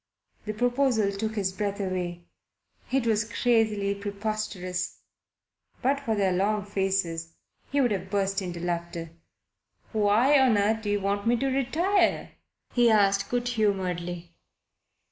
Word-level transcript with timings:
The 0.45 0.55
proposal 0.55 1.11
took 1.11 1.35
his 1.35 1.53
breath 1.53 1.79
away. 1.79 2.25
It 2.91 3.05
was 3.05 3.23
crazily 3.23 3.93
preposterous. 3.93 4.97
But 5.83 5.99
for 5.99 6.15
their 6.15 6.33
long 6.33 6.65
faces 6.65 7.35
he 7.71 7.79
would 7.81 7.91
have 7.91 8.09
burst 8.09 8.41
into 8.41 8.59
laughter. 8.59 9.11
"Why 9.91 10.39
on 10.39 10.57
earth 10.57 10.81
do 10.81 10.89
you 10.89 11.01
want 11.01 11.27
me 11.27 11.37
to 11.37 11.45
retire?" 11.45 12.31
he 12.73 12.89
asked 12.89 13.29
good 13.29 13.47
humouredly. 13.49 14.33